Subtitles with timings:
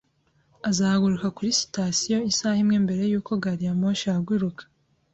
[0.69, 4.63] Azahaguruka kuri sitasiyo isaha imwe mbere yuko gari ya moshi ihaguruka.